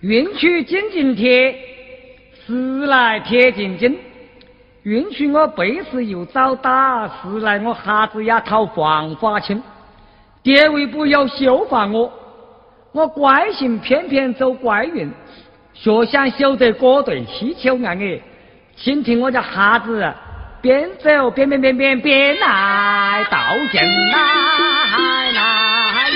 [0.00, 1.52] 运去金金贴，
[2.46, 3.98] 时来贴金金。
[4.84, 9.60] 运去我背时又遭打，时来我哈子也讨黄花钱。
[10.44, 12.25] 爹为不要羞罚我。
[12.96, 15.12] 我怪性偏偏走怪运，
[15.74, 18.18] 学想修得果对七秋暗哎，
[18.74, 20.14] 请听我家哈子。
[20.62, 23.38] 边走边边边边边来道
[23.70, 26.06] 剑来来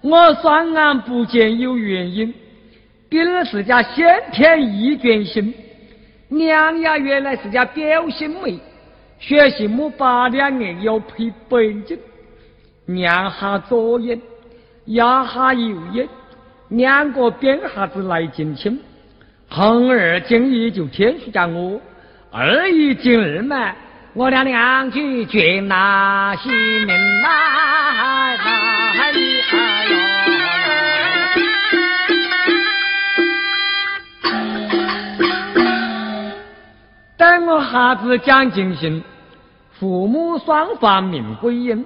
[0.00, 2.32] 我双眼不见有原因，
[3.10, 5.54] 别人是家先天异卷心，
[6.30, 8.58] 娘呀原来是家表兄妹，
[9.18, 11.98] 学习木八两年要配本金，
[12.86, 14.18] 娘哈左眼。
[14.86, 16.08] 压哈右眼，
[16.70, 18.80] 两个边哈子来近亲，
[19.48, 21.80] 横二进一就天书家我，
[22.32, 23.72] 二一进二嘛，
[24.14, 26.48] 我俩两句绝那西
[26.86, 28.36] 门来
[28.96, 29.12] 来
[37.20, 39.04] 等我孩子讲尽兴，
[39.72, 41.84] 父母双方命归阴。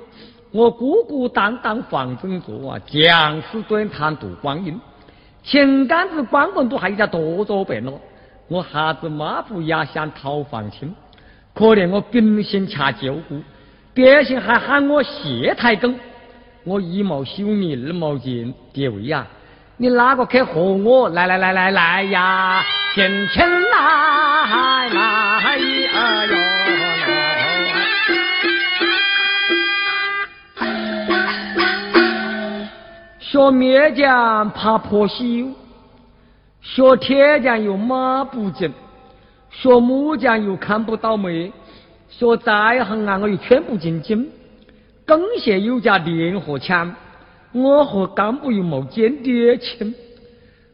[0.52, 4.80] 我孤孤单单房中坐啊，将士短叹度光阴。
[5.42, 7.92] 情杆子光棍都还有点多着病了。
[8.46, 10.94] 我孩子马不压想讨房亲，
[11.52, 13.42] 可怜我秉性恰旧故，
[13.92, 15.98] 别姓还喊我谢太公。
[16.62, 19.26] 我一毛羞米二毛钱，爹位呀，
[19.78, 21.08] 你哪个去和我？
[21.08, 22.62] 来来来来来呀，
[22.94, 23.42] 进亲
[24.44, 26.26] 来来呀
[33.18, 35.50] 学面匠怕破朽，
[36.60, 38.70] 学铁匠又马不进，
[39.50, 41.50] 学木匠又看不到煤，
[42.10, 44.30] 学在行啊我又圈不进金。
[45.06, 46.94] 更谢有家联合强，
[47.52, 49.94] 我和干部又没见爹亲，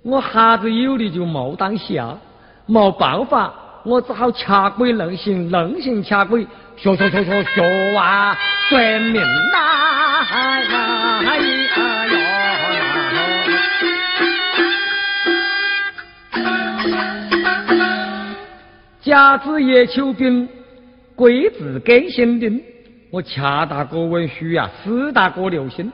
[0.03, 2.19] 我哈子有的就没当下，
[2.71, 8.39] 冇办法，我只好掐鬼愣行，愣行掐鬼，学学学学学啊，
[8.69, 10.25] 算命呐！
[10.31, 11.27] 哎呀
[12.07, 12.15] 哟！
[19.03, 20.49] 甲子叶秋兵，
[21.17, 22.63] 贵子根心定。
[23.11, 25.91] 我恰大哥文书啊，史大哥留心。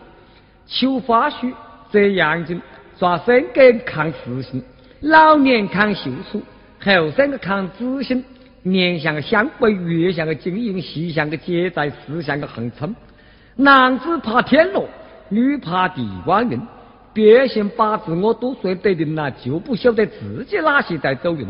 [0.67, 1.55] 求花须
[1.91, 2.61] 则阳经，
[2.99, 4.63] 抓生根抗实性，
[5.01, 6.43] 老年抗秀术，
[6.81, 8.25] 后生个看子心。
[8.63, 12.93] 年像个香桂，月像个金银，细像个结在，时像个横冲。
[13.55, 14.89] 男子怕天罗，
[15.29, 16.61] 女怕地光运。
[17.13, 21.47] 别姓八字我都说得定了，就不晓得自己哪些在走运。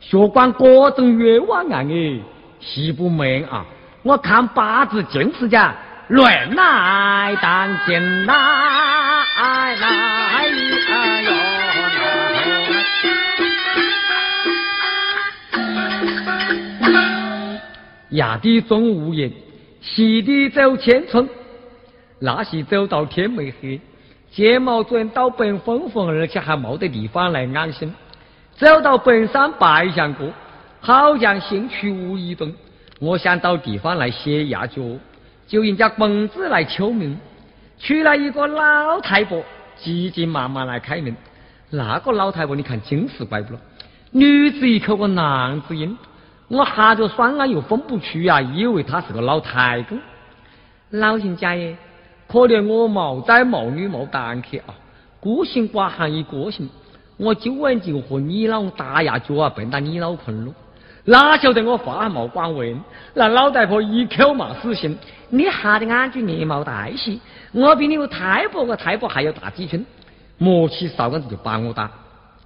[0.00, 2.20] 学官各种冤枉案哎，
[2.60, 3.66] 实不瞒啊！
[4.02, 5.74] 我看八字就是讲
[6.08, 8.34] 乱来当今来
[9.76, 10.46] 来
[11.22, 11.45] 哟。
[18.16, 19.30] 压的中午夜，
[19.80, 21.28] 西的走千村，
[22.18, 23.80] 那些走到天没黑，
[24.30, 27.92] 睫毛转到本疯疯，而且还没得地方来安心。
[28.56, 30.28] 走到本山拜相过，
[30.80, 32.52] 好像兴趣无一动。
[32.98, 34.82] 我想到地方来歇压脚，
[35.46, 37.18] 就人家公子来求名，
[37.78, 39.44] 出来一个老太婆，
[39.76, 41.14] 急急忙忙来开门。
[41.68, 43.60] 那个老太婆，你看精是怪不了，
[44.12, 45.94] 女子一口个男子音，
[46.48, 49.98] 我哈着双眼又分不出啊，以为他是个老太公。
[50.90, 51.76] 老人家耶，
[52.28, 54.74] 可怜我毛仔毛女毛蛋客啊，
[55.18, 56.70] 孤行寡寒一个性。
[57.16, 60.52] 我今晚就和你老打牙脚啊，笨到你老困了。
[61.06, 62.84] 哪晓得我话还没管完，
[63.14, 64.96] 那老太婆一口骂死心。
[65.30, 67.20] 你哈的眼睛连毛带细，
[67.52, 69.84] 我比你个太婆个太婆还要大几圈。
[70.38, 71.90] 摸起扫杆子就把我打，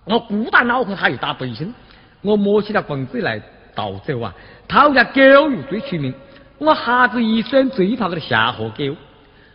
[0.04, 1.74] 我不打脑壳他又打背心。
[2.22, 3.40] 我摸起了棍子来
[3.74, 4.34] 倒走啊，
[4.68, 6.12] 讨家狗又最出名。
[6.58, 8.96] 我哈子一声追跑个下河狗，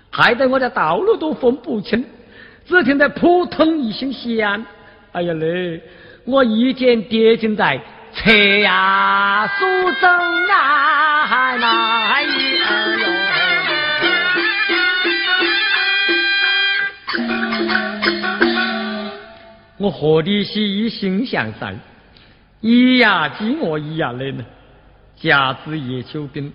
[0.09, 2.03] 害得我在道路都分不清。
[2.67, 4.65] 只听得扑通一声响。
[5.11, 5.81] 哎呀嘞！
[6.25, 7.79] 我一见跌进在
[8.15, 13.05] 车呀苏州啊，那一儿哟！
[19.77, 21.77] 我和你是一心向善，
[22.67, 24.43] 一呀饥饿一呀冷，
[25.15, 26.51] 甲子叶秋冰，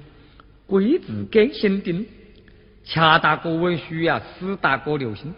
[0.66, 2.04] 鬼子更新丁，
[2.82, 5.32] 恰大哥文书呀，死大哥留心，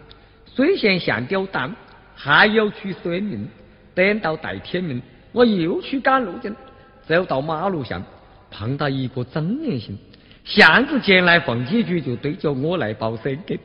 [0.55, 1.71] 水仙像吊蛋。
[2.15, 3.47] 还要去算命，
[3.93, 4.99] 等到待天明，
[5.31, 6.51] 我又去赶路去。
[7.05, 8.03] 走到马路上，
[8.49, 9.95] 碰到一个中年轻，
[10.43, 13.55] 巷子前来放几句，就对着我来报身根。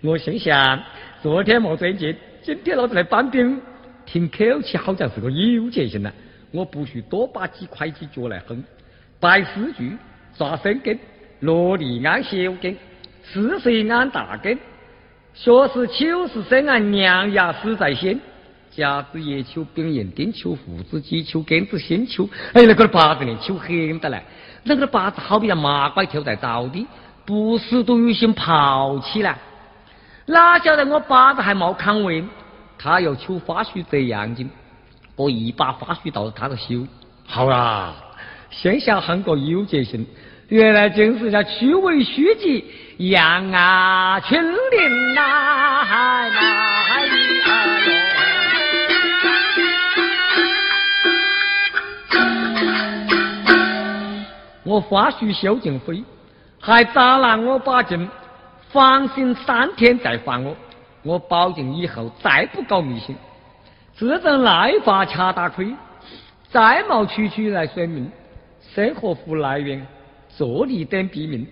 [0.00, 0.82] 我心想，
[1.22, 3.60] 昨天没赚钱，今天老子来搬兵，
[4.04, 6.12] 听口气好像是个有钱人呐。
[6.50, 8.62] 我不许多把几块几角来哼。
[9.20, 9.96] 拜四句，
[10.36, 10.98] 抓身根，
[11.40, 12.30] 落地安小
[12.60, 12.76] 根，
[13.22, 14.56] 四岁安大根，
[15.34, 18.18] 学识九十生按娘呀死在先。
[18.70, 22.28] 甲子叶秋、丙寅丁秋、父子鸡秋、庚子辛秋。
[22.52, 24.22] 哎，那个八字连秋黑的嘞，
[24.62, 26.86] 那个八字好比像麻瓜跳在灶底，
[27.26, 29.36] 不死都有心刨起来。
[30.26, 32.28] 哪晓得我八字还没看完，
[32.78, 34.48] 他要求发须折阳经，
[35.18, 36.86] 我一把发须到他的修。
[37.26, 37.92] 好啦，
[38.50, 40.06] 先下喊个有节性，
[40.46, 42.64] 原来竟是叫区委书记
[42.98, 45.20] 杨啊群林呐，
[45.84, 46.40] 嗨呐
[47.04, 47.12] 哟。
[54.62, 56.04] 我花须修尽灰，
[56.60, 58.08] 还砸烂我把劲，
[58.70, 60.54] 放心三天再还我。
[61.02, 63.16] 我保证以后再不搞迷信，
[63.98, 65.74] 自证赖发恰大亏，
[66.52, 68.08] 再冒区区来算命，
[68.72, 69.84] 生活服来源，
[70.28, 71.44] 坐立等毙命，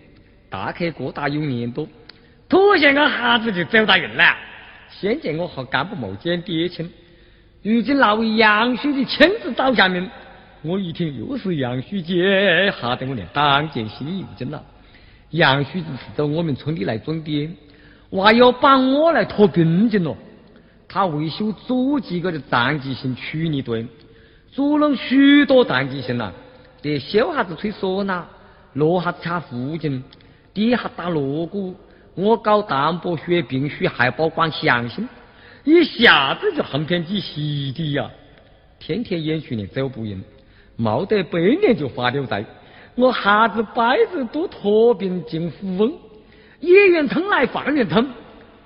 [0.48, 1.88] 大客过大有年多，
[2.48, 4.36] 突现个哈子就走大运了。
[4.88, 6.88] 先见我和干部冒捡爹亲，
[7.64, 10.08] 如今那位杨书记亲自找下面。
[10.62, 12.22] 我一听又是杨书记，
[12.80, 14.62] 吓得我连党建心里又惊了。
[15.30, 17.52] 杨书记是走我们村里来装点，
[18.10, 20.16] 娃要把我来拖兵进了。
[20.88, 23.88] 他为修祖籍个的战绩性曲泥墩，
[24.54, 26.32] 筑了许多战绩性了，
[26.80, 28.26] 得修下子吹唢呐，
[28.74, 30.02] 落下子掐胡琴，
[30.54, 31.74] 底下打锣鼓。
[32.14, 35.06] 我搞淡泊学并须还保管详心，
[35.64, 38.10] 一下子就横偏几席地呀！
[38.78, 40.22] 天天演训练走不赢。
[40.76, 42.44] 冒得百年就发了债，
[42.94, 45.92] 我哈子摆子都脱病进富翁，
[46.60, 48.08] 野缘腾来放缘腾，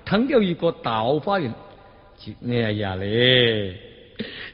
[0.05, 1.39] 腾了一个道法
[2.47, 3.75] 哎呀嘞，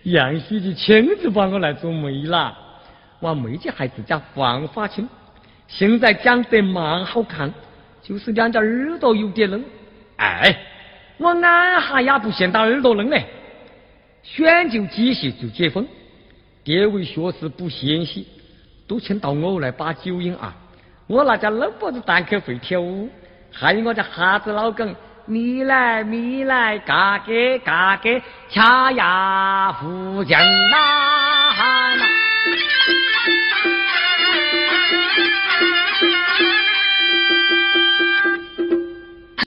[0.03, 2.57] 杨书记亲自把我来做媒了，
[3.19, 5.07] 我媒姐还自家放发青，
[5.67, 7.53] 现在长得蛮好看，
[8.01, 9.63] 就是两只耳朵有点愣。
[10.15, 10.57] 哎，
[11.17, 11.41] 我眼
[11.81, 13.25] 哈也不嫌打耳朵愣嘞，
[14.23, 15.85] 选就几席就结婚。
[16.63, 18.27] 爹为学识不嫌弃，
[18.87, 20.55] 都请到我来把酒饮啊！
[21.07, 23.09] 我那家老婆子单口会跳舞，
[23.51, 24.93] 还有我家哈子老梗，
[25.29, 27.25] 米来米来嘎嘎
[27.65, 30.39] 嘎嘎恰呀福建
[30.71, 31.17] 哪